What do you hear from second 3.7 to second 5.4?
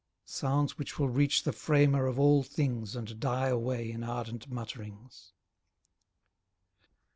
in ardent mutterings.